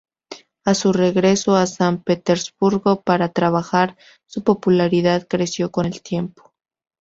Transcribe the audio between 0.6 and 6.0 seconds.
A su regreso a San Petersburgo para trabajar, su popularidad creció con